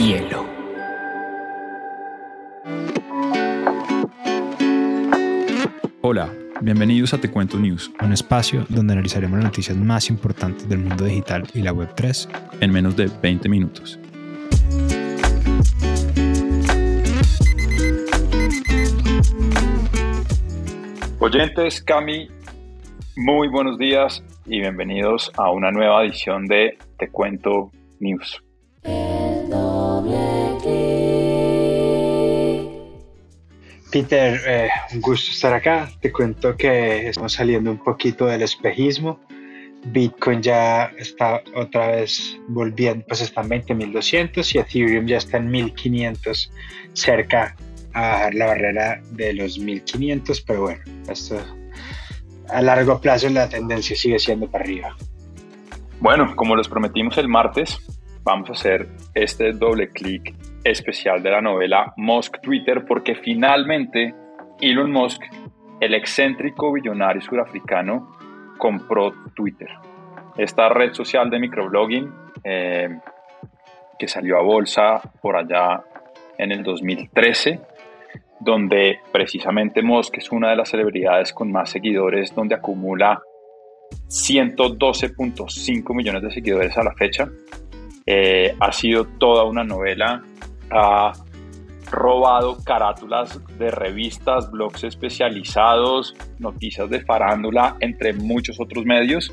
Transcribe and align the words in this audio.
hielo. 0.00 0.46
Hola, 6.00 6.32
bienvenidos 6.62 7.12
a 7.12 7.20
Te 7.20 7.30
Cuento 7.30 7.58
News, 7.58 7.92
un 8.00 8.12
espacio 8.14 8.64
donde 8.70 8.94
analizaremos 8.94 9.36
las 9.36 9.44
noticias 9.44 9.76
más 9.76 10.08
importantes 10.08 10.66
del 10.68 10.78
mundo 10.78 11.04
digital 11.04 11.46
y 11.52 11.60
la 11.60 11.74
Web3 11.74 12.28
en 12.60 12.72
menos 12.72 12.96
de 12.96 13.10
20 13.22 13.48
minutos. 13.50 13.98
Oyentes, 21.18 21.82
Cami, 21.82 22.28
muy 23.16 23.48
buenos 23.48 23.76
días 23.76 24.24
y 24.46 24.60
bienvenidos 24.60 25.30
a 25.36 25.50
una 25.50 25.70
nueva 25.70 26.02
edición 26.04 26.46
de 26.46 26.78
Te 26.96 27.10
Cuento 27.10 27.70
News. 27.98 28.42
Peter, 33.90 34.40
eh, 34.46 34.68
un 34.92 35.00
gusto 35.00 35.32
estar 35.32 35.52
acá. 35.52 35.90
Te 36.00 36.12
cuento 36.12 36.56
que 36.56 37.08
estamos 37.08 37.32
saliendo 37.32 37.70
un 37.70 37.78
poquito 37.78 38.26
del 38.26 38.42
espejismo. 38.42 39.20
Bitcoin 39.84 40.42
ya 40.42 40.92
está 40.98 41.42
otra 41.54 41.88
vez 41.88 42.38
volviendo, 42.48 43.04
pues 43.06 43.22
está 43.22 43.40
en 43.40 43.48
20.200 43.48 44.54
y 44.54 44.58
Ethereum 44.58 45.06
ya 45.06 45.16
está 45.16 45.38
en 45.38 45.50
1.500, 45.50 46.50
cerca 46.92 47.56
a 47.94 48.30
la 48.32 48.46
barrera 48.46 49.00
de 49.12 49.32
los 49.32 49.58
1.500, 49.58 50.44
pero 50.46 50.62
bueno, 50.62 50.82
a 52.50 52.62
largo 52.62 53.00
plazo 53.00 53.28
la 53.30 53.48
tendencia 53.48 53.96
sigue 53.96 54.18
siendo 54.18 54.50
para 54.50 54.64
arriba. 54.64 54.96
Bueno, 56.00 56.36
como 56.36 56.56
les 56.56 56.68
prometimos 56.68 57.16
el 57.18 57.28
martes, 57.28 57.78
vamos 58.22 58.50
a 58.50 58.52
hacer 58.52 58.88
este 59.14 59.52
doble 59.52 59.88
clic 59.88 60.34
especial 60.64 61.22
de 61.22 61.30
la 61.30 61.40
novela 61.40 61.92
Musk 61.96 62.40
Twitter 62.40 62.84
porque 62.84 63.14
finalmente 63.14 64.14
Elon 64.60 64.92
Musk, 64.92 65.22
el 65.80 65.94
excéntrico 65.94 66.72
billonario 66.72 67.22
surafricano, 67.22 68.16
compró 68.58 69.12
Twitter. 69.34 69.68
Esta 70.36 70.68
red 70.68 70.92
social 70.92 71.30
de 71.30 71.38
microblogging 71.38 72.12
eh, 72.44 72.98
que 73.98 74.08
salió 74.08 74.38
a 74.38 74.42
bolsa 74.42 75.00
por 75.20 75.36
allá 75.36 75.82
en 76.38 76.52
el 76.52 76.62
2013, 76.62 77.60
donde 78.40 79.00
precisamente 79.12 79.82
Musk 79.82 80.18
es 80.18 80.32
una 80.32 80.50
de 80.50 80.56
las 80.56 80.70
celebridades 80.70 81.32
con 81.32 81.52
más 81.52 81.70
seguidores, 81.70 82.34
donde 82.34 82.54
acumula 82.54 83.20
112.5 84.08 85.94
millones 85.94 86.22
de 86.22 86.30
seguidores 86.30 86.76
a 86.78 86.84
la 86.84 86.94
fecha. 86.94 87.28
Eh, 88.06 88.54
ha 88.58 88.72
sido 88.72 89.04
toda 89.18 89.44
una 89.44 89.62
novela 89.62 90.22
ha 90.70 91.12
robado 91.90 92.58
carátulas 92.64 93.40
de 93.58 93.70
revistas, 93.70 94.50
blogs 94.50 94.84
especializados, 94.84 96.14
noticias 96.38 96.88
de 96.88 97.00
farándula, 97.00 97.76
entre 97.80 98.12
muchos 98.12 98.60
otros 98.60 98.84
medios. 98.84 99.32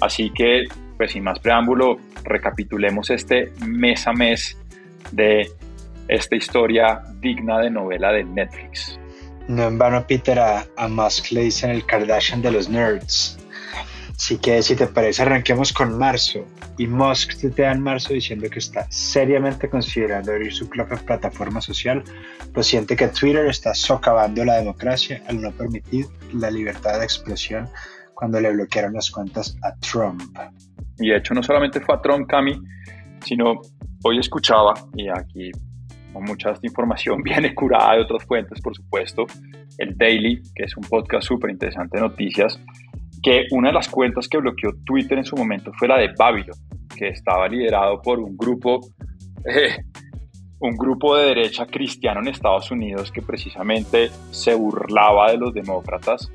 Así 0.00 0.30
que, 0.30 0.64
pues 0.96 1.12
sin 1.12 1.24
más 1.24 1.38
preámbulo, 1.38 1.98
recapitulemos 2.24 3.10
este 3.10 3.52
mes 3.66 4.06
a 4.06 4.12
mes 4.12 4.56
de 5.12 5.50
esta 6.08 6.36
historia 6.36 7.02
digna 7.20 7.58
de 7.58 7.70
novela 7.70 8.12
de 8.12 8.24
Netflix. 8.24 8.98
No 9.48 9.64
en 9.64 9.78
vano, 9.78 10.06
Peter, 10.06 10.38
a, 10.38 10.88
Musk 10.88 11.32
le 11.32 11.42
dicen 11.42 11.70
el 11.70 11.84
Kardashian 11.84 12.42
de 12.42 12.50
los 12.50 12.68
nerds. 12.68 13.37
Así 14.18 14.36
que 14.38 14.60
si 14.62 14.74
te 14.74 14.88
parece, 14.88 15.22
arranquemos 15.22 15.72
con 15.72 15.96
marzo. 15.96 16.44
Y 16.76 16.88
Musk 16.88 17.38
te 17.38 17.50
da 17.50 17.70
en 17.70 17.80
marzo 17.80 18.12
diciendo 18.12 18.50
que 18.50 18.58
está 18.58 18.84
seriamente 18.90 19.70
considerando 19.70 20.32
abrir 20.32 20.52
su 20.52 20.68
propia 20.68 20.96
plataforma 20.96 21.60
social, 21.60 22.02
pues 22.52 22.66
siente 22.66 22.96
que 22.96 23.06
Twitter 23.08 23.46
está 23.46 23.74
socavando 23.74 24.44
la 24.44 24.56
democracia 24.56 25.22
al 25.28 25.40
no 25.40 25.52
permitir 25.52 26.06
la 26.34 26.50
libertad 26.50 26.98
de 26.98 27.04
expresión 27.04 27.68
cuando 28.14 28.40
le 28.40 28.50
bloquearon 28.52 28.94
las 28.94 29.08
cuentas 29.08 29.56
a 29.62 29.72
Trump. 29.76 30.20
Y 30.98 31.10
de 31.10 31.18
hecho 31.18 31.32
no 31.32 31.42
solamente 31.42 31.80
fue 31.80 31.94
a 31.94 32.02
Trump, 32.02 32.28
Cami, 32.28 32.60
sino 33.24 33.60
hoy 34.02 34.18
escuchaba, 34.18 34.74
y 34.96 35.08
aquí 35.08 35.52
con 36.12 36.24
mucha 36.24 36.54
información 36.62 37.22
viene 37.22 37.54
curada 37.54 37.94
de 37.94 38.02
otras 38.02 38.24
fuentes, 38.24 38.60
por 38.60 38.74
supuesto, 38.74 39.26
el 39.78 39.96
Daily, 39.96 40.42
que 40.56 40.64
es 40.64 40.76
un 40.76 40.82
podcast 40.82 41.28
súper 41.28 41.50
interesante 41.50 41.98
de 41.98 42.02
noticias, 42.02 42.60
que 43.22 43.46
una 43.50 43.68
de 43.68 43.74
las 43.74 43.88
cuentas 43.88 44.28
que 44.28 44.38
bloqueó 44.38 44.70
Twitter 44.84 45.18
en 45.18 45.24
su 45.24 45.36
momento 45.36 45.72
fue 45.78 45.88
la 45.88 45.98
de 45.98 46.10
Babylon, 46.16 46.56
que 46.96 47.08
estaba 47.08 47.48
liderado 47.48 48.00
por 48.00 48.18
un 48.18 48.36
grupo, 48.36 48.80
eh, 49.44 49.76
un 50.60 50.76
grupo 50.76 51.16
de 51.16 51.26
derecha 51.26 51.66
cristiano 51.66 52.20
en 52.20 52.28
Estados 52.28 52.70
Unidos 52.70 53.12
que 53.12 53.22
precisamente 53.22 54.10
se 54.30 54.54
burlaba 54.54 55.30
de 55.30 55.38
los 55.38 55.54
demócratas 55.54 56.30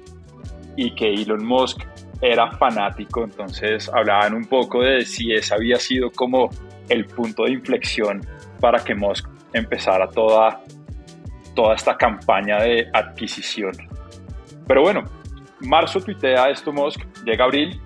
y 0.76 0.94
que 0.96 1.14
Elon 1.14 1.46
Musk 1.46 1.84
era 2.22 2.52
fanático, 2.52 3.24
entonces 3.24 3.90
hablaban 3.94 4.34
un 4.34 4.46
poco 4.46 4.82
de 4.82 5.06
si 5.06 5.34
ese 5.34 5.54
había 5.54 5.76
sido 5.78 6.10
como 6.10 6.50
el 6.88 7.06
punto 7.06 7.44
de 7.44 7.52
inflexión 7.52 8.22
para 8.60 8.84
que 8.84 8.96
Musk 8.96 9.28
empezara 9.52 10.08
toda, 10.10 10.62
toda 11.54 11.76
esta 11.76 11.98
campaña 11.98 12.62
de 12.62 12.88
adquisición. 12.94 13.74
Pero 14.66 14.82
bueno, 14.82 15.04
marzo 15.63 16.00
tuitea 16.00 16.50
esto 16.50 16.72
Musk, 16.72 17.01
llega 17.25 17.46
abril 17.46 17.79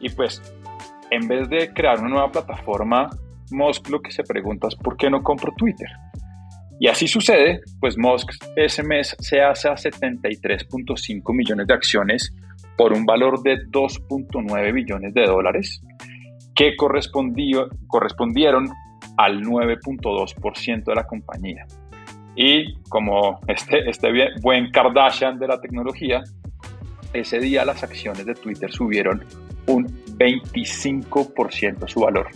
y 0.00 0.08
pues 0.10 0.42
en 1.10 1.28
vez 1.28 1.48
de 1.48 1.72
crear 1.72 2.00
una 2.00 2.08
nueva 2.08 2.32
plataforma, 2.32 3.10
Musk 3.50 3.88
lo 3.88 4.00
que 4.00 4.10
se 4.10 4.22
pregunta 4.22 4.68
es 4.68 4.74
¿por 4.76 4.96
qué 4.96 5.10
no 5.10 5.22
compro 5.22 5.52
Twitter? 5.56 5.88
Y 6.80 6.88
así 6.88 7.06
sucede, 7.06 7.60
pues 7.80 7.96
Musk 7.96 8.32
ese 8.56 8.82
mes 8.82 9.16
se 9.20 9.40
hace 9.40 9.68
a 9.68 9.74
73.5 9.74 11.34
millones 11.34 11.66
de 11.66 11.74
acciones 11.74 12.34
por 12.76 12.92
un 12.92 13.06
valor 13.06 13.42
de 13.42 13.58
2.9 13.68 14.72
billones 14.72 15.14
de 15.14 15.24
dólares 15.24 15.80
que 16.54 16.74
correspondieron 16.76 18.68
al 19.16 19.42
9.2% 19.42 20.84
de 20.84 20.94
la 20.94 21.06
compañía. 21.06 21.66
Y 22.36 22.74
como 22.88 23.40
este, 23.46 23.88
este 23.88 24.08
buen 24.42 24.70
Kardashian 24.70 25.38
de 25.38 25.46
la 25.46 25.60
tecnología, 25.60 26.22
ese 27.14 27.38
día 27.38 27.64
las 27.64 27.82
acciones 27.82 28.26
de 28.26 28.34
Twitter 28.34 28.70
subieron 28.70 29.24
un 29.66 29.86
25% 30.18 31.88
su 31.88 32.00
valor. 32.00 32.28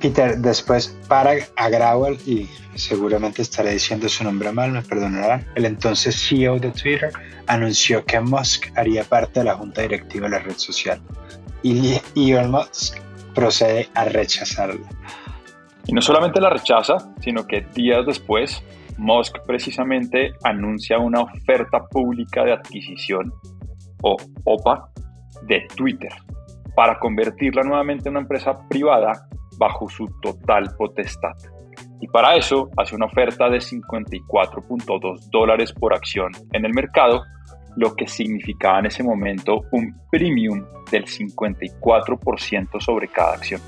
Peter, 0.00 0.36
después 0.38 0.98
para 1.06 1.32
a 1.56 1.70
y 2.26 2.48
seguramente 2.74 3.42
estaré 3.42 3.70
diciendo 3.70 4.08
su 4.08 4.24
nombre 4.24 4.50
mal, 4.50 4.72
me 4.72 4.82
perdonarán, 4.82 5.46
el 5.54 5.64
entonces 5.64 6.16
CEO 6.16 6.58
de 6.58 6.72
Twitter 6.72 7.12
anunció 7.46 8.04
que 8.04 8.18
Musk 8.18 8.76
haría 8.76 9.04
parte 9.04 9.40
de 9.40 9.44
la 9.44 9.54
junta 9.54 9.82
directiva 9.82 10.26
de 10.26 10.30
la 10.30 10.38
red 10.40 10.56
social. 10.56 11.00
Y 11.62 12.00
Elon 12.16 12.50
Musk 12.50 12.98
procede 13.34 13.88
a 13.94 14.04
rechazarla. 14.06 14.88
Y 15.86 15.92
no 15.92 16.00
solamente 16.00 16.40
la 16.40 16.50
rechaza, 16.50 16.96
sino 17.20 17.46
que 17.46 17.64
días 17.74 18.04
después, 18.06 18.62
Musk 18.98 19.38
precisamente 19.46 20.32
anuncia 20.44 20.98
una 20.98 21.20
oferta 21.20 21.84
pública 21.86 22.44
de 22.44 22.52
adquisición 22.52 23.32
o 24.02 24.16
OPA 24.44 24.90
de 25.46 25.66
Twitter 25.74 26.12
para 26.74 26.98
convertirla 26.98 27.62
nuevamente 27.62 28.08
en 28.08 28.12
una 28.12 28.20
empresa 28.20 28.58
privada 28.68 29.26
bajo 29.58 29.88
su 29.88 30.06
total 30.20 30.74
potestad. 30.76 31.36
Y 32.00 32.08
para 32.08 32.34
eso 32.36 32.70
hace 32.76 32.96
una 32.96 33.06
oferta 33.06 33.48
de 33.48 33.58
54.2 33.58 35.30
dólares 35.30 35.72
por 35.72 35.94
acción 35.94 36.32
en 36.52 36.64
el 36.64 36.74
mercado, 36.74 37.22
lo 37.76 37.94
que 37.94 38.06
significaba 38.06 38.80
en 38.80 38.86
ese 38.86 39.02
momento 39.02 39.62
un 39.70 39.94
premium 40.10 40.64
del 40.90 41.04
54% 41.06 42.80
sobre 42.80 43.08
cada 43.08 43.34
acción. 43.34 43.60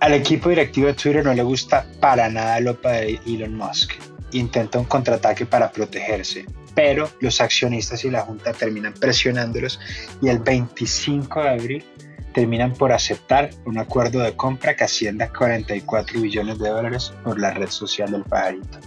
Al 0.00 0.14
equipo 0.14 0.48
directivo 0.48 0.88
de 0.88 0.94
Twitter 0.94 1.24
no 1.24 1.32
le 1.32 1.42
gusta 1.42 1.86
para 2.00 2.28
nada 2.28 2.58
el 2.58 2.68
OPA 2.68 2.90
de 2.90 3.20
Elon 3.26 3.54
Musk. 3.56 3.92
Intenta 4.32 4.78
un 4.78 4.84
contraataque 4.86 5.46
para 5.46 5.70
protegerse, 5.70 6.44
pero 6.74 7.08
los 7.20 7.40
accionistas 7.40 8.04
y 8.04 8.10
la 8.10 8.22
Junta 8.22 8.52
terminan 8.52 8.94
presionándolos 8.94 9.80
y 10.20 10.28
el 10.28 10.38
25 10.38 11.42
de 11.42 11.48
abril 11.48 11.84
terminan 12.32 12.72
por 12.72 12.92
aceptar 12.92 13.50
un 13.64 13.78
acuerdo 13.78 14.20
de 14.20 14.36
compra 14.36 14.74
que 14.74 14.84
ascienda 14.84 15.26
a 15.26 15.32
44 15.32 16.20
billones 16.20 16.58
de 16.58 16.68
dólares 16.68 17.14
por 17.22 17.38
la 17.38 17.52
red 17.52 17.68
social 17.68 18.10
del 18.10 18.24
pajarito. 18.24 18.78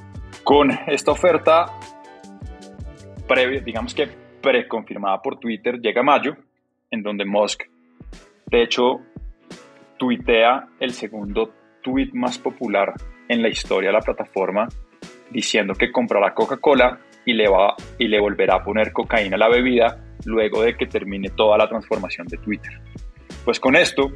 Con 0.43 0.71
esta 0.87 1.11
oferta 1.11 1.65
previa, 3.27 3.61
digamos 3.61 3.93
que 3.93 4.07
preconfirmada 4.41 5.21
por 5.21 5.39
Twitter, 5.39 5.79
llega 5.79 6.03
mayo, 6.03 6.35
en 6.91 7.03
donde 7.03 7.25
Musk, 7.25 7.63
de 8.45 8.63
hecho, 8.63 9.01
tuitea 9.97 10.67
el 10.79 10.93
segundo 10.93 11.53
tweet 11.81 12.09
más 12.13 12.37
popular 12.37 12.93
en 13.27 13.41
la 13.41 13.49
historia 13.49 13.89
de 13.89 13.93
la 13.93 14.01
plataforma, 14.01 14.67
diciendo 15.29 15.73
que 15.73 15.91
comprará 15.91 16.33
Coca-Cola 16.33 16.99
y 17.27 17.33
le, 17.33 17.49
va, 17.49 17.75
y 17.99 18.07
le 18.07 18.21
volverá 18.21 18.55
a 18.55 18.63
poner 18.63 18.93
cocaína 18.93 19.35
a 19.35 19.39
la 19.39 19.49
bebida 19.49 19.99
luego 20.25 20.61
de 20.63 20.77
que 20.77 20.87
termine 20.87 21.29
toda 21.29 21.57
la 21.57 21.67
transformación 21.67 22.25
de 22.27 22.37
Twitter. 22.37 22.71
Pues 23.43 23.59
con 23.59 23.75
esto 23.75 24.13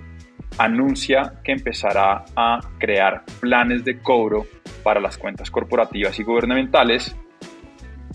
anuncia 0.58 1.34
que 1.44 1.52
empezará 1.52 2.24
a 2.38 2.60
crear 2.80 3.24
planes 3.42 3.84
de 3.84 4.00
cobro 4.00 4.46
para 4.82 5.02
las 5.02 5.18
cuentas 5.18 5.52
corporativas 5.52 6.18
y 6.20 6.24
gubernamentales, 6.24 7.14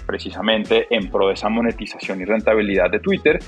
precisamente 0.07 0.87
en 0.89 1.11
pro 1.11 1.29
de 1.29 1.35
esa 1.35 1.51
monetización 1.51 2.23
y 2.23 2.25
rentabilidad 2.25 2.91
de 2.91 3.01
Twitter, 3.01 3.39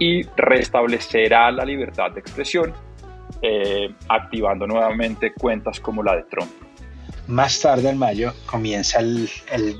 y 0.00 0.22
restablecerá 0.36 1.52
la 1.52 1.64
libertad 1.64 2.10
de 2.10 2.18
expresión, 2.18 2.72
eh, 3.40 3.94
activando 4.08 4.66
nuevamente 4.66 5.32
cuentas 5.32 5.78
como 5.78 6.02
la 6.02 6.16
de 6.16 6.24
Trump. 6.24 6.65
Más 7.28 7.60
tarde 7.60 7.90
en 7.90 7.98
mayo 7.98 8.32
comienza 8.46 9.00
el, 9.00 9.28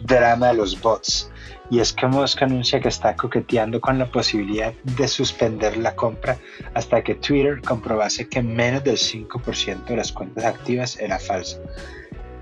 drama 0.04 0.48
de 0.48 0.54
los 0.54 0.80
bots 0.80 1.30
y 1.70 1.78
es 1.78 1.92
que 1.92 2.06
Musk 2.06 2.42
anuncia 2.42 2.80
que 2.80 2.88
está 2.88 3.14
coqueteando 3.14 3.80
con 3.80 4.00
la 4.00 4.10
posibilidad 4.10 4.72
de 4.82 5.06
suspender 5.06 5.76
la 5.76 5.94
compra 5.94 6.36
hasta 6.74 7.02
que 7.04 7.14
Twitter 7.14 7.60
comprobase 7.62 8.28
que 8.28 8.42
menos 8.42 8.82
del 8.82 8.96
5% 8.96 9.84
de 9.84 9.96
las 9.96 10.10
cuentas 10.12 10.44
activas 10.44 10.98
era 10.98 11.20
falsa. 11.20 11.58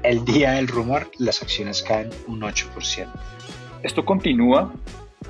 El 0.03 0.25
día 0.25 0.53
del 0.53 0.69
rumor, 0.69 1.11
las 1.19 1.43
acciones 1.43 1.83
caen 1.83 2.09
un 2.27 2.41
8%. 2.41 3.07
Esto 3.83 4.05
continúa 4.07 4.73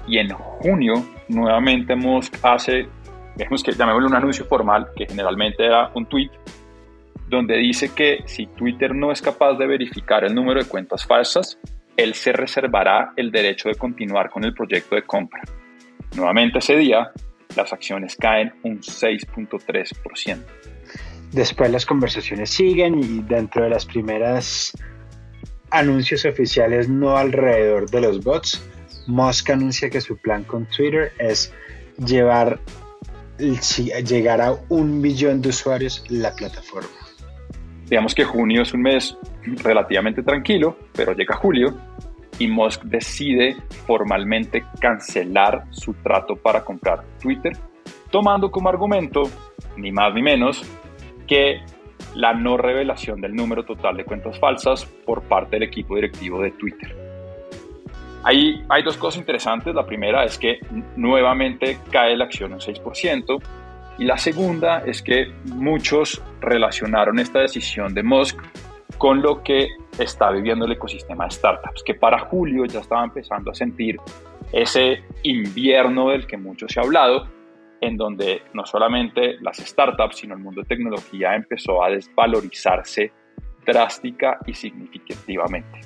y 0.07 0.19
en 0.19 0.31
junio 0.31 1.05
nuevamente 1.29 1.97
Musk 1.97 2.37
hace, 2.43 2.87
digamos 3.37 3.65
que 3.65 3.73
llamémoslo 3.73 4.07
un 4.07 4.15
anuncio 4.15 4.45
formal, 4.45 4.87
que 4.95 5.07
generalmente 5.07 5.67
era 5.67 5.91
un 5.95 6.07
tweet, 6.07 6.31
donde 7.35 7.57
dice 7.57 7.93
que 7.95 8.23
si 8.27 8.47
Twitter 8.47 8.95
no 8.95 9.13
es 9.13 9.21
capaz 9.21 9.55
de 9.55 9.67
verificar 9.67 10.25
el 10.25 10.35
número 10.35 10.63
de 10.63 10.69
cuentas 10.69 11.05
falsas, 11.05 11.59
él 11.97 12.15
se 12.15 12.33
reservará 12.33 13.13
el 13.17 13.31
derecho 13.31 13.69
de 13.69 13.75
continuar 13.75 14.31
con 14.31 14.45
el 14.45 14.55
proyecto 14.55 14.95
de 14.95 15.03
compra. 15.03 15.43
Nuevamente 16.17 16.59
ese 16.59 16.77
día, 16.77 17.11
las 17.57 17.73
acciones 17.73 18.17
caen 18.17 18.53
un 18.63 18.81
6.3%. 18.81 20.39
Después 21.33 21.71
las 21.71 21.85
conversaciones 21.85 22.51
siguen 22.51 22.99
y 22.99 23.23
dentro 23.23 23.65
de 23.65 23.71
las 23.71 23.85
primeras 23.85 24.73
anuncios 25.71 26.25
oficiales 26.25 26.89
no 26.89 27.17
alrededor 27.17 27.91
de 27.91 28.01
los 28.01 28.23
bots, 28.23 28.63
Musk 29.07 29.51
anuncia 29.51 29.91
que 29.91 30.01
su 30.01 30.17
plan 30.17 30.45
con 30.45 30.67
Twitter 30.67 31.13
es 31.19 31.53
llevar, 31.99 32.61
llegar 33.39 34.41
a 34.41 34.57
un 34.69 35.01
millón 35.01 35.43
de 35.43 35.49
usuarios 35.49 36.05
la 36.09 36.35
plataforma. 36.35 36.89
Digamos 37.95 38.13
que 38.13 38.25
junio 38.25 38.63
es 38.63 38.75
un 38.75 38.83
mes 38.83 39.17
relativamente 39.63 40.25
tranquilo, 40.25 40.77
pero 40.97 41.13
llega 41.13 41.37
julio 41.37 41.79
y 42.41 42.49
Musk 42.49 42.83
decide 42.83 43.55
formalmente 43.87 44.65
cancelar 44.81 45.67
su 45.71 45.95
trato 46.03 46.35
para 46.35 46.65
comprar 46.65 47.05
Twitter, 47.23 47.53
tomando 48.11 48.51
como 48.51 48.69
argumento, 48.69 49.23
ni 49.77 49.93
más 49.93 50.13
ni 50.13 50.23
menos, 50.23 50.65
que 51.29 51.61
la 52.17 52.35
no 52.35 52.57
revelación 52.57 53.21
del 53.21 53.33
número 53.33 53.65
total 53.65 53.97
de 53.97 54.05
cuentas 54.05 54.41
falsas 54.41 54.85
por 55.07 55.23
parte 55.23 55.55
del 55.55 55.63
equipo 55.63 55.95
directivo 55.95 56.43
de 56.43 56.51
Twitter. 56.51 56.97
Ahí 58.25 58.61
hay 58.71 58.83
dos 58.83 58.97
cosas 58.97 59.21
interesantes. 59.21 59.73
La 59.73 59.87
primera 59.87 60.25
es 60.25 60.37
que 60.37 60.59
nuevamente 60.97 61.79
cae 61.93 62.17
la 62.17 62.25
acción 62.25 62.55
un 62.55 62.59
6%. 62.59 63.41
Y 63.99 64.05
la 64.05 64.19
segunda 64.19 64.83
es 64.85 65.03
que 65.03 65.33
muchos 65.45 66.23
relacionaron 66.41 67.19
esta 67.19 67.41
decisión 67.41 67.95
de 67.95 68.03
Musk 68.03 68.39
con 68.99 69.23
lo 69.23 69.43
que 69.43 69.69
está 69.99 70.31
viviendo 70.31 70.65
el 70.65 70.73
ecosistema 70.73 71.25
de 71.25 71.31
startups, 71.31 71.83
que 71.85 71.95
para 71.95 72.19
julio 72.19 72.65
ya 72.65 72.81
estaba 72.81 73.05
empezando 73.05 73.51
a 73.51 73.55
sentir 73.55 73.97
ese 74.53 75.03
invierno 75.23 76.11
del 76.11 76.27
que 76.27 76.37
mucho 76.37 76.69
se 76.69 76.81
ha 76.81 76.83
hablado, 76.83 77.29
en 77.81 77.97
donde 77.97 78.43
no 78.53 78.65
solamente 78.65 79.37
las 79.41 79.59
startups, 79.59 80.17
sino 80.17 80.35
el 80.35 80.41
mundo 80.41 80.63
de 80.63 80.69
tecnología 80.69 81.35
empezó 81.35 81.85
a 81.85 81.91
desvalorizarse 81.91 83.13
drástica 83.67 84.39
y 84.47 84.55
significativamente. 84.55 85.81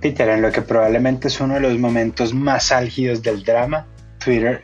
Peter, 0.00 0.28
en 0.28 0.42
lo 0.42 0.52
que 0.52 0.62
probablemente 0.62 1.28
es 1.28 1.40
uno 1.40 1.54
de 1.54 1.60
los 1.60 1.78
momentos 1.78 2.32
más 2.32 2.70
álgidos 2.70 3.22
del 3.22 3.42
drama, 3.42 3.86
Twitter 4.22 4.60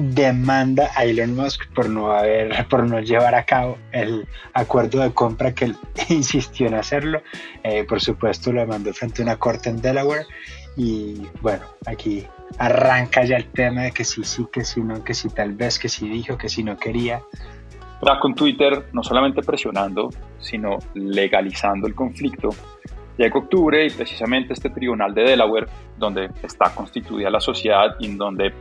demanda 0.00 0.90
a 0.96 1.04
Elon 1.04 1.36
Musk 1.36 1.72
por 1.74 1.88
no 1.88 2.12
haber, 2.12 2.66
por 2.68 2.84
no 2.84 3.00
llevar 3.00 3.34
a 3.34 3.44
cabo 3.44 3.78
el 3.92 4.26
acuerdo 4.54 5.00
de 5.00 5.12
compra 5.12 5.54
que 5.54 5.66
él 5.66 5.76
insistió 6.08 6.66
en 6.66 6.74
hacerlo. 6.74 7.22
Eh, 7.62 7.84
por 7.84 8.00
supuesto, 8.00 8.52
lo 8.52 8.60
demandó 8.60 8.92
frente 8.92 9.22
a 9.22 9.24
una 9.24 9.36
corte 9.36 9.68
en 9.68 9.80
Delaware. 9.80 10.26
Y 10.76 11.26
bueno, 11.42 11.64
aquí 11.86 12.26
arranca 12.58 13.24
ya 13.24 13.36
el 13.36 13.46
tema 13.46 13.82
de 13.82 13.92
que 13.92 14.04
sí, 14.04 14.24
sí, 14.24 14.46
que 14.52 14.64
sí, 14.64 14.80
no, 14.80 15.04
que 15.04 15.14
sí, 15.14 15.28
tal 15.28 15.52
vez, 15.52 15.78
que 15.78 15.88
sí 15.88 16.08
dijo, 16.08 16.38
que 16.38 16.48
sí 16.48 16.64
no 16.64 16.76
quería. 16.76 17.22
Está 18.00 18.18
con 18.18 18.34
Twitter 18.34 18.86
no 18.92 19.02
solamente 19.02 19.42
presionando, 19.42 20.08
sino 20.38 20.78
legalizando 20.94 21.86
el 21.86 21.94
conflicto. 21.94 22.48
Llega 23.18 23.38
octubre 23.38 23.86
y 23.86 23.90
precisamente 23.90 24.54
este 24.54 24.70
tribunal 24.70 25.12
de 25.12 25.22
Delaware, 25.24 25.66
donde 25.98 26.30
está 26.42 26.74
constituida 26.74 27.28
la 27.28 27.40
sociedad 27.40 27.96
y 27.98 28.06
en 28.06 28.16
donde 28.16 28.54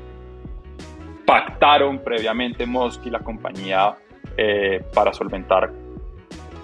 pactaron 1.30 2.00
previamente 2.00 2.66
Musk 2.66 3.06
y 3.06 3.12
la 3.12 3.20
compañía 3.20 3.96
eh, 4.36 4.84
para 4.96 5.14
solventar 5.14 5.72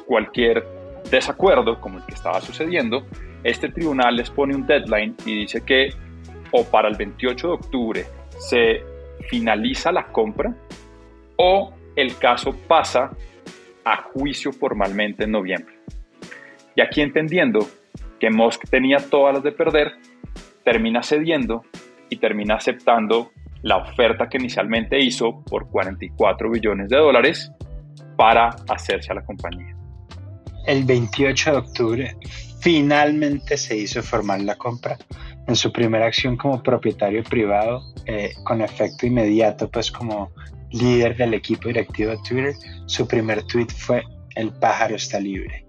cualquier 0.07 0.65
desacuerdo 1.11 1.79
como 1.79 1.99
el 1.99 2.05
que 2.05 2.15
estaba 2.15 2.41
sucediendo, 2.41 3.05
este 3.43 3.69
tribunal 3.69 4.15
les 4.15 4.31
pone 4.31 4.55
un 4.55 4.65
deadline 4.65 5.15
y 5.23 5.41
dice 5.41 5.63
que 5.63 5.89
o 6.49 6.63
para 6.63 6.87
el 6.87 6.95
28 6.95 7.47
de 7.47 7.53
octubre 7.53 8.05
se 8.39 8.83
finaliza 9.29 9.91
la 9.91 10.07
compra 10.07 10.55
o 11.37 11.71
el 11.95 12.17
caso 12.17 12.55
pasa 12.67 13.11
a 13.83 13.97
juicio 13.97 14.51
formalmente 14.51 15.25
en 15.25 15.31
noviembre. 15.31 15.75
Y 16.75 16.81
aquí 16.81 17.01
entendiendo 17.01 17.59
que 18.19 18.31
Musk 18.31 18.67
tenía 18.67 18.97
todas 18.97 19.35
las 19.35 19.43
de 19.43 19.51
perder, 19.51 19.93
termina 20.63 21.03
cediendo 21.03 21.63
y 22.09 22.17
termina 22.17 22.55
aceptando 22.55 23.31
la 23.65 23.77
oferta 23.77 24.29
que 24.29 24.37
inicialmente 24.37 24.99
hizo 24.99 25.43
por 25.43 25.67
44 25.71 26.51
billones 26.51 26.87
de 26.87 26.97
dólares 26.97 27.51
para 28.15 28.49
hacerse 28.69 29.11
a 29.11 29.15
la 29.15 29.25
compañía. 29.25 29.75
El 30.67 30.83
28 30.83 31.51
de 31.51 31.57
octubre 31.57 32.17
finalmente 32.59 33.57
se 33.57 33.75
hizo 33.75 34.03
formal 34.03 34.45
la 34.45 34.55
compra 34.55 34.97
en 35.47 35.55
su 35.55 35.71
primera 35.71 36.05
acción 36.05 36.37
como 36.37 36.61
propietario 36.61 37.23
privado 37.23 37.81
eh, 38.05 38.33
con 38.43 38.61
efecto 38.61 39.07
inmediato 39.07 39.67
pues 39.67 39.91
como 39.91 40.31
líder 40.71 41.17
del 41.17 41.33
equipo 41.33 41.67
directivo 41.67 42.11
de 42.11 42.17
Twitter. 42.17 42.53
Su 42.85 43.07
primer 43.07 43.41
tweet 43.47 43.69
fue 43.75 44.03
el 44.35 44.53
pájaro 44.53 44.95
está 44.95 45.19
libre 45.19 45.65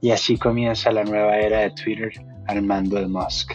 y 0.00 0.10
así 0.10 0.36
comienza 0.36 0.90
la 0.90 1.04
nueva 1.04 1.38
era 1.38 1.60
de 1.60 1.70
Twitter 1.70 2.10
al 2.48 2.62
mando 2.62 2.98
de 2.98 3.06
Musk. 3.06 3.52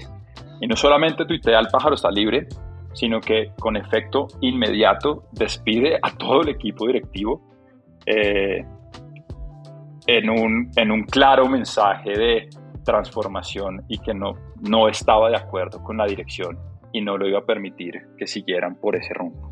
Y 0.61 0.67
no 0.67 0.77
solamente 0.77 1.25
tuitea 1.25 1.59
el 1.59 1.67
pájaro 1.67 1.95
está 1.95 2.09
libre 2.09 2.47
sino 2.93 3.19
que 3.19 3.51
con 3.59 3.75
efecto 3.75 4.27
inmediato 4.41 5.25
despide 5.31 5.97
a 6.01 6.15
todo 6.17 6.41
el 6.41 6.49
equipo 6.49 6.87
directivo 6.87 7.41
eh, 8.05 8.65
en, 10.07 10.29
un, 10.29 10.71
en 10.75 10.91
un 10.91 11.03
claro 11.03 11.47
mensaje 11.47 12.11
de 12.11 12.49
transformación 12.83 13.83
y 13.87 13.99
que 13.99 14.13
no, 14.13 14.33
no 14.61 14.87
estaba 14.87 15.29
de 15.29 15.37
acuerdo 15.37 15.83
con 15.83 15.97
la 15.97 16.05
dirección 16.05 16.57
y 16.91 17.01
no 17.01 17.17
lo 17.17 17.27
iba 17.27 17.39
a 17.39 17.45
permitir 17.45 17.93
que 18.17 18.27
siguieran 18.27 18.75
por 18.75 18.95
ese 18.95 19.13
rumbo. 19.13 19.51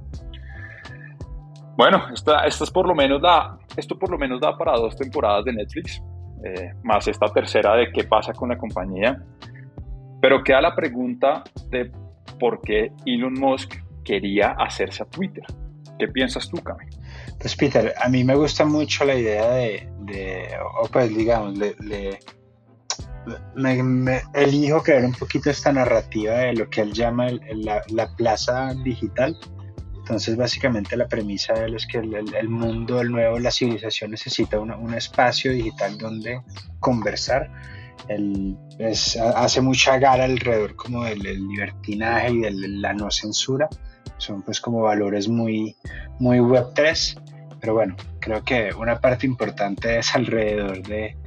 Bueno, 1.78 2.10
esta, 2.14 2.46
esta 2.46 2.66
es 2.66 2.72
por 2.72 2.86
lo 2.86 2.94
menos 2.94 3.22
da, 3.22 3.58
esto 3.78 3.98
por 3.98 4.12
lo 4.12 4.18
menos 4.18 4.42
da 4.42 4.58
para 4.58 4.74
dos 4.74 4.98
temporadas 4.98 5.46
de 5.46 5.54
Netflix, 5.54 6.04
eh, 6.44 6.74
más 6.84 7.08
esta 7.08 7.28
tercera 7.28 7.76
de 7.76 7.92
qué 7.94 8.04
pasa 8.04 8.34
con 8.34 8.50
la 8.50 8.58
compañía. 8.58 9.18
Pero 10.22 10.44
queda 10.44 10.60
la 10.60 10.76
pregunta 10.76 11.44
de 11.70 11.90
por 12.40 12.62
qué 12.62 12.92
Elon 13.06 13.34
Musk 13.34 13.76
quería 14.04 14.52
hacerse 14.52 15.04
a 15.04 15.06
Twitter. 15.06 15.44
¿Qué 16.00 16.08
piensas 16.08 16.50
tú, 16.50 16.58
Cami? 16.58 16.86
Pues 17.40 17.56
Peter, 17.56 17.94
a 18.02 18.10
mí 18.10 18.24
me 18.24 18.36
gusta 18.36 18.66
mucho 18.66 19.06
la 19.06 19.16
idea 19.16 19.50
de, 19.52 19.88
o 20.82 20.88
pues 20.88 21.16
digamos, 21.16 21.58
le, 21.58 22.20
me, 23.84 24.22
elijo 24.34 24.82
crear 24.82 25.06
un 25.06 25.14
poquito 25.14 25.50
esta 25.50 25.72
narrativa 25.72 26.34
de 26.34 26.54
lo 26.54 26.70
que 26.70 26.82
él 26.82 26.94
llama 26.94 27.28
la, 27.90 28.16
plaza 28.16 28.74
digital. 28.84 29.38
Entonces, 29.98 30.38
básicamente 30.38 30.98
la 30.98 31.08
premisa 31.08 31.54
de 31.54 31.66
él 31.66 31.76
es 31.76 31.86
que 31.86 32.00
el, 32.00 32.50
mundo, 32.50 33.00
el 33.00 33.12
nuevo, 33.12 33.38
la 33.38 33.52
civilización 33.52 34.12
necesita 34.12 34.60
un 34.60 34.94
espacio 34.96 35.52
digital 35.52 35.98
donde 35.98 36.42
conversar 36.80 37.52
él 38.08 38.58
hace 39.36 39.62
mucha 39.62 39.98
gala 39.98 40.24
alrededor 40.24 40.76
como 40.76 41.04
del, 41.04 41.20
libertinaje 41.20 42.32
y 42.32 42.40
de 42.40 42.52
la 42.52 42.94
no 42.94 43.12
censura. 43.12 43.70
Son 44.18 44.42
pues 44.42 44.60
como 44.60 44.82
valores 44.82 45.28
muy, 45.28 45.76
muy 46.20 46.40
Web3. 46.40 47.22
Pero 47.60 47.74
bueno, 47.74 47.96
creo 48.20 48.44
que 48.44 48.70
una 48.78 49.00
parte 49.00 49.26
importante 49.26 50.00
es 50.00 50.16
alrededor 50.16 50.82
de, 50.84 51.18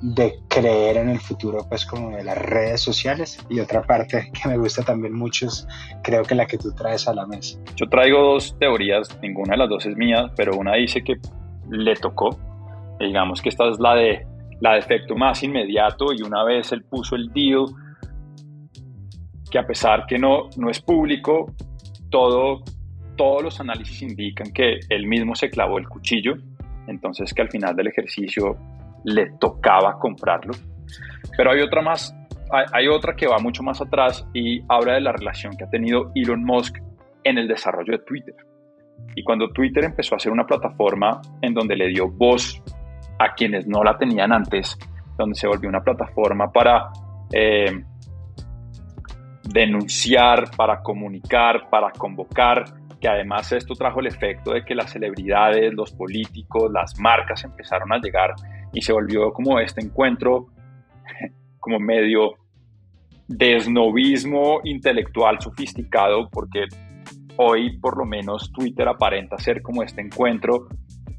de 0.00 0.38
creer 0.48 0.96
en 0.98 1.08
el 1.08 1.18
futuro 1.18 1.66
pues 1.68 1.86
como 1.86 2.16
de 2.16 2.24
las 2.24 2.36
redes 2.36 2.80
sociales 2.80 3.38
y 3.48 3.60
otra 3.60 3.82
parte 3.82 4.30
que 4.32 4.48
me 4.48 4.56
gusta 4.56 4.82
también 4.82 5.14
mucho 5.14 5.46
es 5.46 5.66
creo 6.02 6.22
que 6.22 6.34
la 6.34 6.46
que 6.46 6.58
tú 6.58 6.72
traes 6.74 7.08
a 7.08 7.14
la 7.14 7.26
mesa. 7.26 7.58
Yo 7.76 7.88
traigo 7.88 8.20
dos 8.20 8.56
teorías, 8.58 9.08
ninguna 9.22 9.52
de 9.52 9.58
las 9.58 9.68
dos 9.68 9.86
es 9.86 9.96
mía, 9.96 10.30
pero 10.36 10.56
una 10.56 10.74
dice 10.74 11.02
que 11.02 11.16
le 11.70 11.94
tocó, 11.96 12.38
digamos 12.98 13.40
que 13.40 13.48
esta 13.48 13.68
es 13.70 13.78
la 13.78 13.94
de 13.94 14.26
la 14.60 14.72
de 14.72 14.78
efecto 14.78 15.14
más 15.16 15.42
inmediato 15.42 16.12
y 16.12 16.22
una 16.22 16.44
vez 16.44 16.72
él 16.72 16.84
puso 16.84 17.16
el 17.16 17.32
deal, 17.32 17.66
que 19.50 19.58
a 19.58 19.66
pesar 19.66 20.06
que 20.06 20.18
no, 20.18 20.48
no 20.56 20.70
es 20.70 20.80
público, 20.80 21.52
todo, 22.10 22.62
todos 23.16 23.42
los 23.42 23.60
análisis 23.60 24.02
indican 24.02 24.52
que 24.52 24.80
él 24.88 25.06
mismo 25.06 25.34
se 25.34 25.50
clavó 25.50 25.78
el 25.78 25.88
cuchillo, 25.88 26.34
entonces 26.86 27.32
que 27.32 27.42
al 27.42 27.50
final 27.50 27.76
del 27.76 27.88
ejercicio 27.88 28.56
le 29.04 29.30
tocaba 29.38 29.98
comprarlo. 29.98 30.54
Pero 31.36 31.52
hay 31.52 31.60
otra 31.60 31.82
más, 31.82 32.14
hay, 32.72 32.88
otra 32.88 33.14
que 33.16 33.26
va 33.26 33.38
mucho 33.38 33.62
más 33.62 33.80
atrás 33.80 34.26
y 34.32 34.62
habla 34.68 34.94
de 34.94 35.00
la 35.00 35.12
relación 35.12 35.56
que 35.56 35.64
ha 35.64 35.70
tenido 35.70 36.10
Elon 36.14 36.44
Musk 36.44 36.78
en 37.24 37.38
el 37.38 37.48
desarrollo 37.48 37.92
de 37.92 38.04
Twitter. 38.04 38.34
Y 39.16 39.24
cuando 39.24 39.48
Twitter 39.50 39.84
empezó 39.84 40.14
a 40.14 40.18
ser 40.18 40.32
una 40.32 40.46
plataforma 40.46 41.20
en 41.42 41.54
donde 41.54 41.76
le 41.76 41.88
dio 41.88 42.08
voz 42.08 42.62
a 43.18 43.34
quienes 43.34 43.66
no 43.66 43.82
la 43.82 43.96
tenían 43.96 44.32
antes, 44.32 44.78
donde 45.16 45.34
se 45.34 45.46
volvió 45.46 45.68
una 45.68 45.82
plataforma 45.82 46.50
para 46.50 46.90
eh, 47.32 47.84
denunciar, 49.44 50.50
para 50.56 50.80
comunicar, 50.82 51.68
para 51.70 51.90
convocar, 51.90 52.64
que 53.00 53.08
además 53.08 53.52
esto 53.52 53.74
trajo 53.74 54.00
el 54.00 54.06
efecto 54.06 54.52
de 54.52 54.64
que 54.64 54.74
las 54.74 54.90
celebridades, 54.90 55.72
los 55.74 55.92
políticos, 55.92 56.70
las 56.72 56.98
marcas 56.98 57.44
empezaron 57.44 57.92
a 57.92 57.98
llegar 57.98 58.34
y 58.72 58.80
se 58.80 58.92
volvió 58.92 59.32
como 59.32 59.58
este 59.58 59.82
encuentro 59.82 60.46
como 61.60 61.78
medio 61.78 62.34
desnovismo 63.28 64.60
intelectual 64.64 65.40
sofisticado, 65.40 66.28
porque 66.30 66.64
hoy 67.36 67.78
por 67.78 67.96
lo 67.96 68.04
menos 68.04 68.52
Twitter 68.52 68.88
aparenta 68.88 69.38
ser 69.38 69.62
como 69.62 69.82
este 69.82 70.00
encuentro 70.00 70.68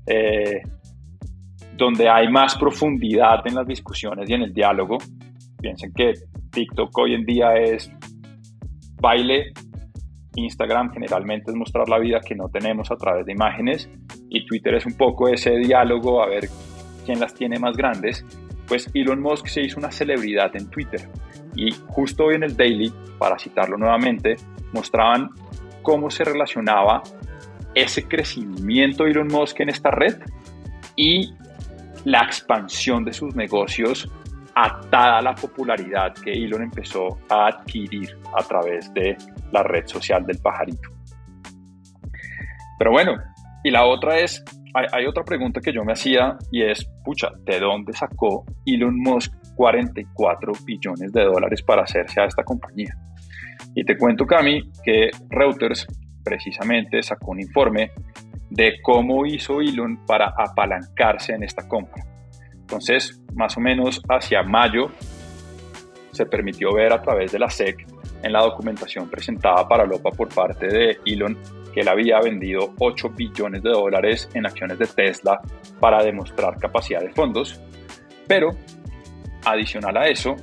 eh, 0.05 0.61
donde 1.77 2.09
hay 2.09 2.29
más 2.29 2.55
profundidad 2.57 3.45
en 3.45 3.55
las 3.55 3.67
discusiones 3.67 4.29
y 4.29 4.33
en 4.33 4.43
el 4.43 4.53
diálogo. 4.53 4.97
Piensen 5.59 5.91
que 5.93 6.13
TikTok 6.51 6.97
hoy 6.97 7.15
en 7.15 7.25
día 7.25 7.53
es 7.55 7.91
baile, 9.01 9.53
Instagram 10.35 10.91
generalmente 10.91 11.51
es 11.51 11.57
mostrar 11.57 11.87
la 11.89 11.99
vida 11.99 12.19
que 12.19 12.35
no 12.35 12.49
tenemos 12.49 12.91
a 12.91 12.95
través 12.95 13.25
de 13.25 13.33
imágenes 13.33 13.89
y 14.29 14.45
Twitter 14.45 14.75
es 14.75 14.85
un 14.85 14.93
poco 14.93 15.27
ese 15.27 15.51
diálogo 15.57 16.21
a 16.21 16.27
ver 16.27 16.49
quién 17.05 17.19
las 17.19 17.33
tiene 17.33 17.59
más 17.59 17.75
grandes. 17.75 18.25
Pues 18.67 18.89
Elon 18.93 19.21
Musk 19.21 19.47
se 19.47 19.61
hizo 19.61 19.79
una 19.79 19.91
celebridad 19.91 20.55
en 20.55 20.69
Twitter 20.69 21.09
y 21.55 21.71
justo 21.87 22.25
hoy 22.25 22.35
en 22.35 22.43
el 22.43 22.57
Daily, 22.57 22.91
para 23.17 23.37
citarlo 23.37 23.77
nuevamente, 23.77 24.35
mostraban 24.73 25.29
cómo 25.81 26.09
se 26.09 26.23
relacionaba 26.23 27.03
ese 27.75 28.07
crecimiento 28.07 29.03
de 29.03 29.11
Elon 29.11 29.27
Musk 29.27 29.59
en 29.59 29.69
esta 29.69 29.91
red 29.91 30.17
y 30.95 31.33
la 32.05 32.19
expansión 32.19 33.03
de 33.03 33.13
sus 33.13 33.35
negocios 33.35 34.09
atada 34.55 35.17
a 35.17 35.21
la 35.21 35.35
popularidad 35.35 36.13
que 36.13 36.31
Elon 36.31 36.63
empezó 36.63 37.19
a 37.29 37.47
adquirir 37.47 38.17
a 38.37 38.41
través 38.43 38.91
de 38.93 39.17
la 39.51 39.63
red 39.63 39.85
social 39.85 40.25
del 40.25 40.39
pajarito. 40.39 40.89
Pero 42.77 42.91
bueno, 42.91 43.17
y 43.63 43.71
la 43.71 43.85
otra 43.85 44.19
es, 44.19 44.43
hay, 44.73 45.05
otra 45.05 45.23
pregunta 45.23 45.59
que 45.59 45.73
yo 45.73 45.83
me 45.83 45.93
hacía 45.93 46.37
y 46.51 46.63
es, 46.63 46.87
pucha, 47.03 47.29
¿de 47.43 47.59
dónde 47.59 47.93
sacó 47.93 48.45
Elon 48.65 48.97
Musk 48.97 49.33
44 49.55 50.53
billones 50.65 51.11
de 51.11 51.23
dólares 51.23 51.61
para 51.63 51.83
hacerse 51.83 52.21
a 52.21 52.25
esta 52.25 52.43
compañía? 52.43 52.95
Y 53.73 53.83
te 53.83 53.97
cuento, 53.97 54.25
Cami, 54.25 54.71
que 54.83 55.09
Reuters 55.29 55.87
precisamente 56.23 57.01
sacó 57.03 57.31
un 57.31 57.41
informe 57.41 57.91
de 58.55 58.81
cómo 58.81 59.25
hizo 59.25 59.59
Elon 59.59 60.05
para 60.05 60.33
apalancarse 60.37 61.33
en 61.33 61.43
esta 61.43 61.67
compra. 61.67 62.03
Entonces, 62.53 63.21
más 63.33 63.55
o 63.57 63.59
menos 63.59 64.01
hacia 64.09 64.41
mayo, 64.43 64.87
se 66.11 66.25
permitió 66.25 66.73
ver 66.73 66.93
a 66.93 67.01
través 67.01 67.33
de 67.33 67.39
la 67.39 67.49
SEC 67.49 67.85
en 68.23 68.31
la 68.31 68.41
documentación 68.41 69.09
presentada 69.09 69.67
para 69.67 69.85
Lopa 69.85 70.09
por 70.11 70.33
parte 70.33 70.67
de 70.67 70.97
Elon 71.05 71.37
que 71.73 71.81
él 71.81 71.89
había 71.89 72.21
vendido 72.21 72.73
8 72.79 73.09
billones 73.09 73.61
de 73.61 73.71
dólares 73.71 74.29
en 74.33 74.45
acciones 74.45 74.79
de 74.79 74.87
Tesla 74.87 75.41
para 75.81 76.01
demostrar 76.01 76.57
capacidad 76.57 77.01
de 77.01 77.11
fondos, 77.11 77.61
pero 78.25 78.51
adicional 79.43 79.97
a 79.97 80.07
eso, 80.07 80.37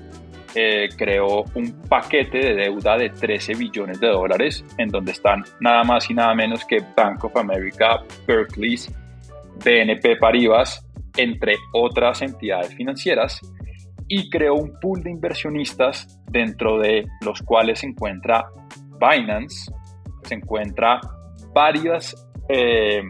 eh, 0.54 0.88
creó 0.96 1.44
un 1.54 1.82
paquete 1.88 2.38
de 2.38 2.54
deuda 2.54 2.96
de 2.96 3.10
13 3.10 3.54
billones 3.54 4.00
de 4.00 4.08
dólares, 4.08 4.64
en 4.76 4.88
donde 4.88 5.12
están 5.12 5.44
nada 5.60 5.82
más 5.84 6.10
y 6.10 6.14
nada 6.14 6.34
menos 6.34 6.64
que 6.64 6.78
Bank 6.96 7.24
of 7.24 7.36
America, 7.36 8.02
Berkeley, 8.26 8.76
BNP 9.64 10.16
Paribas, 10.16 10.86
entre 11.16 11.56
otras 11.72 12.22
entidades 12.22 12.74
financieras, 12.74 13.40
y 14.08 14.28
creó 14.28 14.54
un 14.54 14.78
pool 14.78 15.02
de 15.02 15.10
inversionistas 15.10 16.20
dentro 16.30 16.78
de 16.78 17.06
los 17.22 17.40
cuales 17.42 17.80
se 17.80 17.86
encuentra 17.86 18.44
Binance, 19.00 19.72
se 20.24 20.34
encuentra 20.34 21.00
varios 21.54 22.14
eh, 22.48 23.02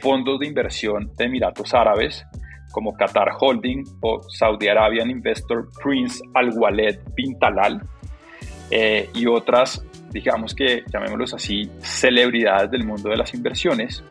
fondos 0.00 0.38
de 0.40 0.46
inversión 0.46 1.12
de 1.16 1.24
Emiratos 1.24 1.74
Árabes, 1.74 2.24
como 2.76 2.94
Qatar 2.94 3.30
Holding 3.40 3.84
o 4.02 4.22
Saudi 4.28 4.68
Arabian 4.68 5.08
Investor 5.08 5.70
Prince 5.82 6.22
Al 6.34 6.50
Waled 6.50 6.98
bin 7.14 7.38
Talal 7.38 7.80
eh, 8.70 9.08
y 9.14 9.26
otras, 9.26 9.82
digamos 10.10 10.54
que 10.54 10.84
llamémoslos 10.92 11.32
así, 11.32 11.70
celebridades 11.80 12.70
del 12.70 12.84
mundo 12.84 13.08
de 13.08 13.16
las 13.16 13.32
inversiones, 13.32 14.04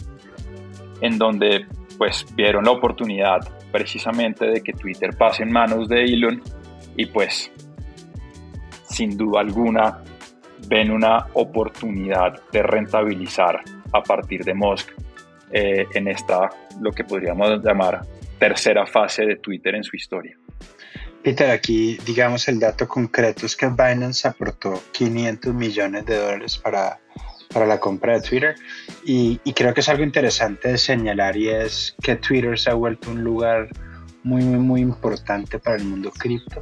en 0.99 1.19
donde 1.19 1.67
pues 1.99 2.25
vieron 2.35 2.65
la 2.65 2.71
oportunidad 2.71 3.47
precisamente 3.71 4.47
de 4.47 4.61
que 4.61 4.73
Twitter 4.73 5.15
pase 5.15 5.43
en 5.43 5.51
manos 5.51 5.87
de 5.87 6.03
Elon 6.03 6.41
y 6.97 7.05
pues 7.05 7.51
sin 8.89 9.15
duda 9.15 9.41
alguna 9.41 10.01
ven 10.67 10.89
una 10.89 11.27
oportunidad 11.33 12.41
de 12.51 12.63
rentabilizar 12.63 13.61
a 13.93 14.01
partir 14.01 14.43
de 14.43 14.55
Musk 14.55 14.89
eh, 15.51 15.85
en 15.93 16.07
esta, 16.07 16.49
lo 16.81 16.89
que 16.91 17.03
podríamos 17.03 17.63
llamar 17.63 18.01
tercera 18.39 18.85
fase 18.85 19.25
de 19.25 19.35
Twitter 19.37 19.75
en 19.75 19.83
su 19.83 19.95
historia. 19.95 20.37
Peter, 21.23 21.49
aquí 21.49 21.97
digamos 22.05 22.47
el 22.47 22.59
dato 22.59 22.87
concreto 22.87 23.45
es 23.45 23.55
que 23.55 23.67
Binance 23.67 24.27
aportó 24.27 24.81
500 24.91 25.53
millones 25.53 26.05
de 26.05 26.17
dólares 26.17 26.57
para, 26.57 26.99
para 27.51 27.65
la 27.65 27.79
compra 27.79 28.13
de 28.13 28.21
Twitter 28.21 28.55
y, 29.03 29.39
y, 29.43 29.53
creo 29.53 29.73
que 29.73 29.79
es 29.79 29.89
algo 29.89 30.03
interesante 30.03 30.67
de 30.67 30.77
señalar 30.77 31.35
y 31.35 31.49
es 31.49 31.95
que 32.01 32.15
Twitter 32.15 32.59
se 32.59 32.69
ha 32.69 32.75
vuelto 32.75 33.09
un 33.09 33.23
lugar 33.23 33.69
muy, 34.23 34.43
muy, 34.43 34.59
muy 34.59 34.81
importante 34.81 35.57
para 35.57 35.77
el 35.77 35.85
mundo 35.85 36.11
cripto 36.11 36.61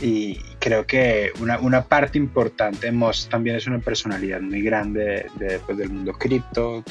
y 0.00 0.36
creo 0.58 0.86
que 0.86 1.32
una, 1.40 1.58
una, 1.58 1.84
parte 1.84 2.18
importante, 2.18 2.92
Moss 2.92 3.28
también 3.30 3.56
es 3.56 3.66
una 3.66 3.78
personalidad 3.78 4.40
muy 4.42 4.60
grande 4.60 5.26
de, 5.36 5.58
pues, 5.60 5.78
del 5.78 5.88
mundo 5.88 6.12
cripto, 6.12 6.84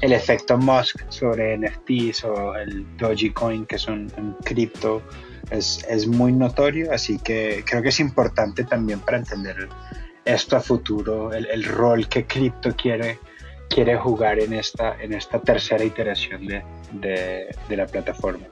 el 0.00 0.12
efecto 0.12 0.56
Musk 0.56 1.02
sobre 1.10 1.58
NFTs 1.58 2.24
o 2.24 2.54
el 2.56 2.86
Dogecoin, 2.96 3.66
que 3.66 3.76
es 3.76 3.86
un, 3.86 4.08
cripto, 4.44 5.02
es, 5.50 5.84
es, 5.90 6.06
muy 6.06 6.32
notorio, 6.32 6.90
así 6.92 7.18
que 7.18 7.64
creo 7.66 7.82
que 7.82 7.90
es 7.90 8.00
importante 8.00 8.64
también 8.64 9.00
para 9.00 9.18
entender 9.18 9.68
esto 10.24 10.56
a 10.56 10.60
futuro, 10.60 11.34
el, 11.34 11.46
el 11.46 11.64
rol 11.64 12.08
que 12.08 12.24
cripto 12.24 12.74
quiere, 12.74 13.18
quiere 13.68 13.96
jugar 13.96 14.38
en 14.38 14.54
esta, 14.54 14.96
en 15.02 15.12
esta 15.12 15.38
tercera 15.38 15.84
iteración 15.84 16.46
de, 16.46 16.62
de, 16.92 17.54
de 17.68 17.76
la 17.76 17.86
plataforma. 17.86 18.46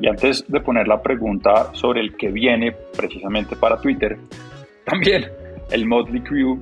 Y 0.00 0.08
antes 0.08 0.44
de 0.48 0.60
poner 0.60 0.86
la 0.86 1.02
pregunta 1.02 1.74
sobre 1.74 2.00
el 2.00 2.16
que 2.16 2.28
viene 2.28 2.72
precisamente 2.96 3.56
para 3.56 3.80
Twitter, 3.80 4.16
también 4.84 5.26
el 5.70 5.86
Motley 5.86 6.22
Crew, 6.22 6.58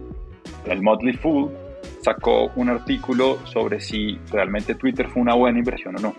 el 0.67 0.83
Motley 0.83 1.15
Fool, 1.15 1.51
sacó 2.01 2.51
un 2.57 2.69
artículo 2.69 3.39
sobre 3.47 3.81
si 3.81 4.19
realmente 4.31 4.75
Twitter 4.75 5.09
fue 5.09 5.23
una 5.23 5.35
buena 5.35 5.59
inversión 5.59 5.97
o 5.97 6.01
no. 6.01 6.15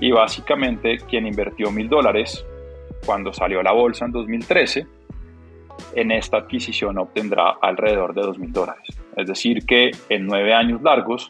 Y 0.00 0.10
básicamente 0.10 0.98
quien 1.08 1.26
invirtió 1.26 1.70
mil 1.70 1.88
dólares 1.88 2.44
cuando 3.04 3.32
salió 3.32 3.60
a 3.60 3.62
la 3.62 3.72
bolsa 3.72 4.04
en 4.04 4.12
2013, 4.12 4.86
en 5.94 6.12
esta 6.12 6.38
adquisición 6.38 6.98
obtendrá 6.98 7.56
alrededor 7.60 8.14
de 8.14 8.22
dos 8.22 8.38
mil 8.38 8.52
dólares. 8.52 8.86
Es 9.16 9.26
decir, 9.26 9.64
que 9.64 9.90
en 10.08 10.26
nueve 10.26 10.52
años 10.52 10.82
largos 10.82 11.28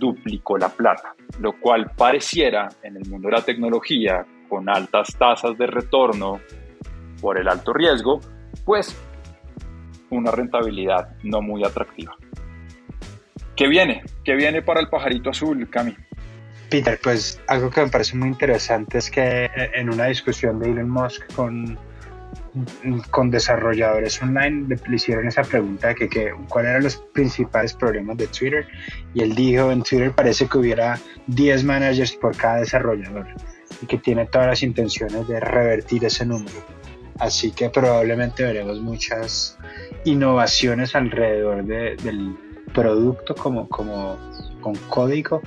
duplicó 0.00 0.58
la 0.58 0.70
plata, 0.70 1.14
lo 1.38 1.60
cual 1.60 1.92
pareciera 1.96 2.68
en 2.82 2.96
el 2.96 3.08
mundo 3.08 3.28
de 3.28 3.36
la 3.36 3.42
tecnología, 3.42 4.26
con 4.48 4.68
altas 4.68 5.14
tasas 5.16 5.56
de 5.56 5.66
retorno 5.68 6.40
por 7.20 7.38
el 7.38 7.46
alto 7.46 7.72
riesgo, 7.72 8.18
pues 8.64 8.96
una 10.10 10.32
rentabilidad 10.32 11.16
no 11.22 11.40
muy 11.40 11.62
atractiva. 11.64 12.16
¿Qué 13.54 13.68
viene? 13.68 14.02
¿Qué 14.24 14.34
viene 14.34 14.62
para 14.62 14.80
el 14.80 14.88
pajarito 14.88 15.30
azul, 15.30 15.68
Cami? 15.70 15.94
Peter, 16.70 16.98
pues 17.02 17.40
algo 17.46 17.68
que 17.70 17.82
me 17.82 17.88
parece 17.88 18.16
muy 18.16 18.28
interesante 18.28 18.98
es 18.98 19.10
que 19.10 19.50
en 19.54 19.90
una 19.90 20.06
discusión 20.06 20.58
de 20.58 20.70
Elon 20.70 20.88
Musk 20.88 21.32
con 21.34 21.78
con 23.10 23.30
desarrolladores 23.30 24.20
online 24.22 24.66
le, 24.68 24.96
hicieron 24.96 25.26
esa 25.26 25.42
pregunta 25.42 25.88
de 25.88 25.94
que, 25.94 26.08
que 26.08 26.32
cuáles 26.48 26.70
eran 26.70 26.82
los 26.82 26.96
principales 27.12 27.74
problemas 27.74 28.16
de 28.16 28.26
Twitter 28.26 28.66
y 29.14 29.22
él 29.22 29.34
dijo 29.34 29.70
en 29.70 29.82
Twitter 29.82 30.12
parece 30.12 30.46
que 30.46 30.58
hubiera 30.58 30.98
10 31.28 31.64
managers 31.64 32.12
por 32.12 32.36
cada 32.36 32.60
desarrollador 32.60 33.26
y 33.82 33.86
que 33.86 33.98
tiene 33.98 34.26
todas 34.26 34.48
las 34.48 34.62
intenciones 34.62 35.26
de 35.28 35.40
revertir 35.40 36.04
ese 36.04 36.26
número. 36.26 36.56
Así 37.18 37.52
que 37.52 37.68
probablemente 37.68 38.42
veremos 38.42 38.80
muchas 38.80 39.58
innovaciones 40.04 40.94
alrededor 40.94 41.64
del 41.64 42.36
producto 42.72 43.34
como, 43.34 43.68
como 43.68 44.16
con 44.60 44.74
código. 44.88 45.42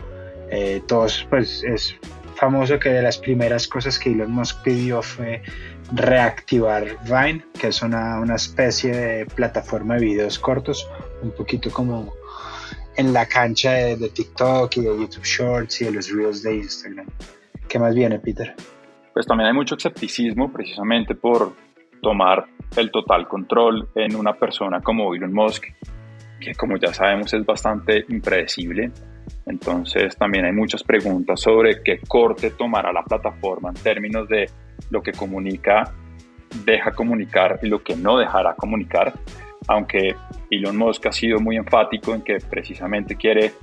Eh, 0.51 0.83
todos, 0.87 1.25
pues 1.29 1.63
es 1.63 1.95
famoso 2.43 2.77
que 2.77 2.89
de 2.89 3.01
las 3.01 3.17
primeras 3.17 3.69
cosas 3.69 3.97
que 3.97 4.11
Elon 4.11 4.29
Musk 4.29 4.63
pidió 4.63 5.01
fue 5.01 5.41
reactivar 5.93 6.83
Vine, 7.05 7.41
que 7.57 7.67
es 7.67 7.81
una, 7.81 8.19
una 8.19 8.35
especie 8.35 8.91
de 8.91 9.25
plataforma 9.27 9.95
de 9.95 10.01
videos 10.07 10.37
cortos, 10.39 10.85
un 11.21 11.31
poquito 11.31 11.71
como 11.71 12.13
en 12.97 13.13
la 13.13 13.25
cancha 13.25 13.71
de, 13.71 13.95
de, 13.95 14.09
TikTok 14.09 14.75
y 14.75 14.81
de 14.81 14.87
YouTube 14.87 15.23
Shorts 15.23 15.81
y 15.81 15.85
de 15.85 15.91
los 15.91 16.11
Reels 16.11 16.43
de 16.43 16.57
Instagram. 16.57 17.07
¿Qué 17.69 17.79
más 17.79 17.95
viene, 17.95 18.19
Peter? 18.19 18.53
Pues 19.13 19.25
también 19.25 19.47
hay 19.47 19.53
mucho 19.53 19.75
escepticismo 19.75 20.51
precisamente 20.51 21.15
por 21.15 21.55
tomar 22.01 22.45
el 22.75 22.91
total 22.91 23.25
control 23.29 23.87
en 23.95 24.17
una 24.17 24.33
persona 24.33 24.81
como 24.81 25.15
Elon 25.15 25.31
Musk, 25.31 25.63
que 26.41 26.53
como 26.55 26.75
ya 26.75 26.93
sabemos 26.93 27.33
es 27.33 27.45
bastante 27.45 28.03
impredecible. 28.09 28.91
Entonces 29.45 30.15
también 30.17 30.45
hay 30.45 30.53
muchas 30.53 30.83
preguntas 30.83 31.41
sobre 31.41 31.81
qué 31.83 31.99
corte 32.07 32.51
tomará 32.51 32.91
la 32.91 33.03
plataforma 33.03 33.69
en 33.69 33.75
términos 33.75 34.27
de 34.29 34.49
lo 34.89 35.01
que 35.01 35.11
comunica, 35.11 35.93
deja 36.65 36.91
comunicar 36.91 37.59
y 37.61 37.67
lo 37.67 37.83
que 37.83 37.95
no 37.95 38.17
dejará 38.17 38.55
comunicar. 38.55 39.13
Aunque 39.67 40.15
Elon 40.49 40.77
Musk 40.77 41.07
ha 41.07 41.11
sido 41.11 41.39
muy 41.39 41.57
enfático 41.57 42.13
en 42.13 42.21
que 42.21 42.37
precisamente 42.37 43.15
quiere 43.15 43.53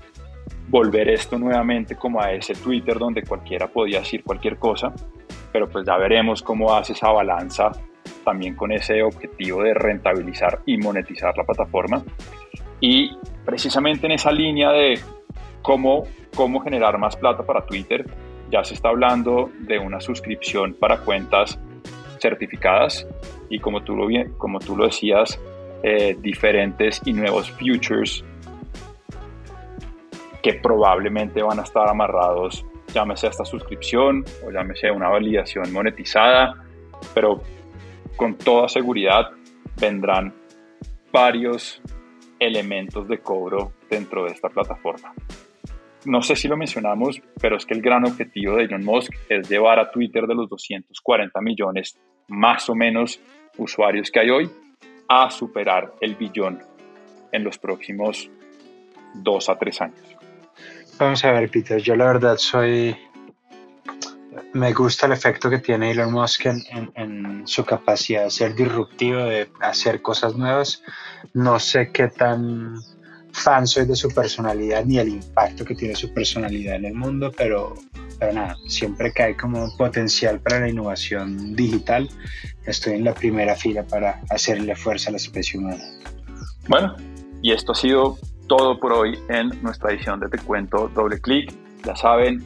volver 0.68 1.08
esto 1.08 1.38
nuevamente 1.38 1.96
como 1.96 2.20
a 2.20 2.32
ese 2.32 2.54
Twitter 2.54 2.98
donde 2.98 3.22
cualquiera 3.22 3.66
podía 3.66 4.00
decir 4.00 4.22
cualquier 4.22 4.56
cosa, 4.56 4.92
pero 5.52 5.68
pues 5.68 5.84
ya 5.86 5.96
veremos 5.96 6.42
cómo 6.42 6.74
hace 6.74 6.92
esa 6.92 7.10
balanza 7.10 7.72
también 8.24 8.54
con 8.54 8.70
ese 8.72 9.02
objetivo 9.02 9.62
de 9.62 9.74
rentabilizar 9.74 10.60
y 10.66 10.76
monetizar 10.78 11.36
la 11.36 11.44
plataforma. 11.44 12.02
Y 12.80 13.10
precisamente 13.44 14.06
en 14.06 14.12
esa 14.12 14.32
línea 14.32 14.70
de 14.70 15.00
cómo, 15.62 16.04
cómo 16.34 16.60
generar 16.60 16.98
más 16.98 17.16
plata 17.16 17.44
para 17.44 17.64
Twitter, 17.66 18.06
ya 18.50 18.64
se 18.64 18.74
está 18.74 18.88
hablando 18.88 19.50
de 19.60 19.78
una 19.78 20.00
suscripción 20.00 20.74
para 20.74 20.98
cuentas 20.98 21.58
certificadas 22.18 23.06
y 23.48 23.58
como 23.58 23.82
tú 23.82 23.96
lo, 23.96 24.08
como 24.38 24.58
tú 24.58 24.76
lo 24.76 24.86
decías, 24.86 25.40
eh, 25.82 26.16
diferentes 26.20 27.00
y 27.04 27.12
nuevos 27.12 27.50
futures 27.50 28.24
que 30.42 30.54
probablemente 30.54 31.42
van 31.42 31.58
a 31.58 31.62
estar 31.62 31.88
amarrados, 31.88 32.64
llámese 32.92 33.26
a 33.26 33.30
esta 33.30 33.44
suscripción 33.44 34.24
o 34.46 34.50
llámese 34.50 34.88
a 34.88 34.92
una 34.92 35.08
validación 35.08 35.72
monetizada, 35.72 36.64
pero 37.14 37.42
con 38.16 38.36
toda 38.36 38.68
seguridad 38.68 39.30
vendrán 39.80 40.34
varios 41.12 41.80
elementos 42.38 43.06
de 43.08 43.18
cobro 43.18 43.72
dentro 43.88 44.24
de 44.24 44.32
esta 44.32 44.48
plataforma. 44.48 45.12
No 46.04 46.22
sé 46.22 46.36
si 46.36 46.48
lo 46.48 46.56
mencionamos, 46.56 47.20
pero 47.40 47.56
es 47.56 47.66
que 47.66 47.74
el 47.74 47.82
gran 47.82 48.06
objetivo 48.06 48.56
de 48.56 48.64
Elon 48.64 48.84
Musk 48.84 49.12
es 49.28 49.48
llevar 49.48 49.78
a 49.78 49.90
Twitter 49.90 50.26
de 50.26 50.34
los 50.34 50.48
240 50.48 51.40
millones 51.40 51.98
más 52.28 52.68
o 52.70 52.74
menos 52.74 53.20
usuarios 53.58 54.10
que 54.10 54.20
hay 54.20 54.30
hoy 54.30 54.50
a 55.08 55.30
superar 55.30 55.92
el 56.00 56.14
billón 56.14 56.60
en 57.32 57.44
los 57.44 57.58
próximos 57.58 58.30
dos 59.14 59.48
a 59.48 59.58
tres 59.58 59.80
años. 59.80 60.16
Vamos 60.98 61.24
a 61.24 61.32
ver, 61.32 61.50
Peter, 61.50 61.80
yo 61.80 61.96
la 61.96 62.06
verdad 62.06 62.36
soy 62.36 62.96
me 64.52 64.72
gusta 64.72 65.06
el 65.06 65.12
efecto 65.12 65.50
que 65.50 65.58
tiene 65.58 65.90
Elon 65.90 66.12
Musk 66.12 66.46
en, 66.46 67.42
su 67.46 67.64
capacidad 67.64 68.24
de 68.24 68.30
ser 68.30 68.54
disruptivo, 68.54 69.24
de 69.24 69.50
hacer 69.60 70.02
cosas 70.02 70.36
nuevas. 70.36 70.82
No 71.34 71.58
sé 71.58 71.90
qué 71.92 72.08
tan 72.08 72.76
fan 73.32 73.66
soy 73.66 73.86
de 73.86 73.96
su 73.96 74.08
personalidad 74.08 74.84
ni 74.84 74.98
el 74.98 75.08
impacto 75.08 75.64
que 75.64 75.74
tiene 75.74 75.94
su 75.94 76.12
personalidad 76.12 76.76
en 76.76 76.86
el 76.86 76.94
mundo, 76.94 77.32
pero, 77.36 77.74
pero 78.18 78.32
nada, 78.32 78.56
siempre 78.66 79.12
que 79.12 79.22
hay 79.22 79.34
como 79.34 79.74
potencial 79.76 80.40
para 80.40 80.60
la 80.60 80.68
innovación 80.68 81.54
digital, 81.54 82.08
estoy 82.66 82.94
en 82.94 83.04
la 83.04 83.14
primera 83.14 83.54
fila 83.54 83.84
para 83.84 84.20
hacerle 84.30 84.74
fuerza 84.76 85.10
a 85.10 85.12
la 85.12 85.16
especie 85.16 85.58
humana. 85.58 85.84
Bueno, 86.68 86.94
y 87.42 87.52
esto 87.52 87.72
ha 87.72 87.74
sido 87.74 88.18
todo 88.46 88.78
por 88.78 88.92
hoy 88.92 89.18
en 89.28 89.50
nuestra 89.62 89.92
edición 89.92 90.20
de 90.20 90.28
Te 90.28 90.38
Cuento 90.38 90.88
Doble 90.88 91.20
Clic. 91.20 91.52
Ya 91.84 91.96
saben, 91.96 92.44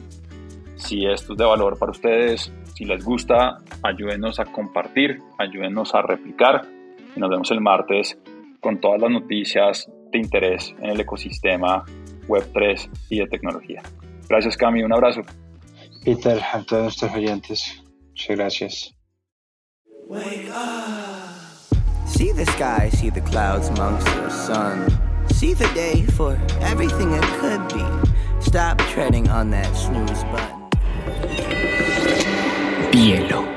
si 0.75 1.05
esto 1.05 1.33
es 1.33 1.37
de 1.39 1.45
valor 1.45 1.77
para 1.77 1.91
ustedes, 1.91 2.51
si 2.75 2.85
les 2.85 3.03
gusta, 3.03 3.57
ayúdenos 3.83 4.39
a 4.39 4.45
compartir, 4.45 5.19
ayúdenos 5.37 5.95
a 5.95 6.01
replicar 6.01 6.67
y 7.15 7.19
nos 7.19 7.29
vemos 7.29 7.51
el 7.51 7.61
martes 7.61 8.17
con 8.59 8.79
todas 8.79 8.99
las 8.99 9.11
noticias 9.11 9.89
de 10.15 10.21
interés 10.21 10.73
en 10.79 10.91
el 10.91 10.99
ecosistema 10.99 11.83
Web3 12.27 12.89
y 13.09 13.19
de 13.19 13.27
tecnología. 13.27 13.83
Gracias 14.29 14.57
Cami, 14.57 14.83
un 14.83 14.93
abrazo. 14.93 15.21
Peter, 16.03 16.39
a 16.53 16.63
todos 16.63 16.83
nuestros 16.83 17.13
oyentes, 17.13 17.83
muchas 18.09 18.37
gracias. 18.37 18.95
See 22.05 22.31
the 22.31 22.45
sky, 22.45 22.89
see 22.91 23.09
the 23.09 23.21
clouds 23.21 23.69
amongst 23.69 24.05
the 24.05 24.29
sun. 24.29 24.87
See 25.33 25.53
the 25.53 25.67
day 25.73 26.03
for 26.15 26.37
everything 26.61 27.11
it 27.11 27.23
could 27.39 27.67
be. 27.73 27.83
Stop 28.39 28.77
treading 28.93 29.27
on 29.29 29.49
that 29.51 29.75
snooze 29.75 30.23
button. 30.31 30.69
Bielo. 32.91 33.54